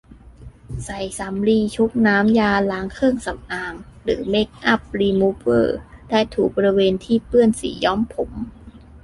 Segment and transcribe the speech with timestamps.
[0.85, 3.73] ใช้สำลีชุบน้ำยาล้างเครื่องสำอาง
[4.03, 8.31] หรือเมคอัพรีมูฟเวอร์ และถูบริเวณที่เปื้อนสีย้อมผม